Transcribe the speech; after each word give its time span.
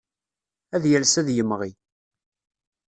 Ad 0.75 0.83
yales 0.89 1.15
ad 1.19 1.25
d-yemɣi. 1.27 1.71